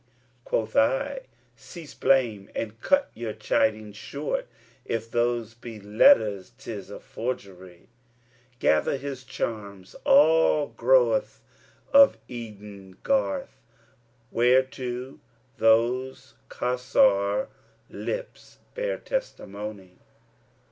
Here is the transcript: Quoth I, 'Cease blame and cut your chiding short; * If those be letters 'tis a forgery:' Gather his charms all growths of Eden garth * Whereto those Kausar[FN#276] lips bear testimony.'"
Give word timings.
Quoth 0.45 0.75
I, 0.75 1.27
'Cease 1.55 1.93
blame 1.93 2.49
and 2.55 2.81
cut 2.81 3.11
your 3.13 3.33
chiding 3.33 3.93
short; 3.93 4.47
* 4.69 4.77
If 4.83 5.11
those 5.11 5.53
be 5.53 5.79
letters 5.79 6.53
'tis 6.57 6.89
a 6.89 6.99
forgery:' 6.99 7.87
Gather 8.57 8.97
his 8.97 9.23
charms 9.23 9.95
all 10.03 10.69
growths 10.69 11.41
of 11.93 12.17
Eden 12.27 12.97
garth 13.03 13.61
* 13.97 14.31
Whereto 14.31 15.19
those 15.59 16.33
Kausar[FN#276] 16.49 17.47
lips 17.91 18.57
bear 18.73 18.97
testimony.'" 18.97 19.99